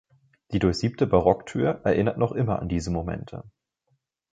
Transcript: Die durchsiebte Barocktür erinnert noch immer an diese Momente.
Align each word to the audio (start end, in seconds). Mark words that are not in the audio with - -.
Die 0.51 0.57
durchsiebte 0.57 1.05
Barocktür 1.05 1.81
erinnert 1.83 2.17
noch 2.17 2.31
immer 2.31 2.57
an 2.57 2.67
diese 2.67 2.89
Momente. 2.89 3.43